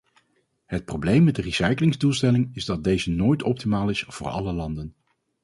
[0.65, 4.95] Het probleem met de recyclingsdoelstelling is dat deze nooit optimaal is voor alle landen.